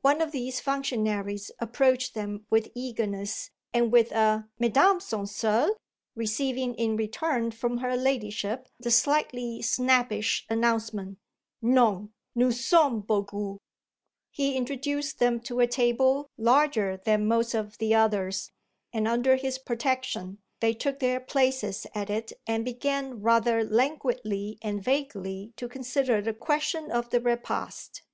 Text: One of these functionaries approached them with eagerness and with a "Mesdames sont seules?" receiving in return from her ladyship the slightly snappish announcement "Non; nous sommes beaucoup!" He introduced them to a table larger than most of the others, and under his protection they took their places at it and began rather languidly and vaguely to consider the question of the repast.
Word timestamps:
One 0.00 0.22
of 0.22 0.32
these 0.32 0.60
functionaries 0.60 1.50
approached 1.58 2.14
them 2.14 2.46
with 2.48 2.72
eagerness 2.74 3.50
and 3.74 3.92
with 3.92 4.12
a 4.12 4.48
"Mesdames 4.58 5.04
sont 5.04 5.28
seules?" 5.28 5.76
receiving 6.14 6.74
in 6.76 6.96
return 6.96 7.50
from 7.50 7.76
her 7.76 7.94
ladyship 7.94 8.70
the 8.80 8.90
slightly 8.90 9.60
snappish 9.60 10.46
announcement 10.48 11.18
"Non; 11.60 12.14
nous 12.34 12.58
sommes 12.64 13.04
beaucoup!" 13.04 13.58
He 14.30 14.56
introduced 14.56 15.18
them 15.18 15.38
to 15.40 15.60
a 15.60 15.66
table 15.66 16.28
larger 16.38 16.96
than 17.04 17.28
most 17.28 17.52
of 17.52 17.76
the 17.76 17.94
others, 17.94 18.50
and 18.94 19.06
under 19.06 19.36
his 19.36 19.58
protection 19.58 20.38
they 20.60 20.72
took 20.72 20.98
their 20.98 21.20
places 21.20 21.86
at 21.94 22.08
it 22.08 22.32
and 22.46 22.64
began 22.64 23.20
rather 23.20 23.62
languidly 23.62 24.58
and 24.62 24.82
vaguely 24.82 25.52
to 25.56 25.68
consider 25.68 26.22
the 26.22 26.32
question 26.32 26.90
of 26.90 27.10
the 27.10 27.20
repast. 27.20 28.00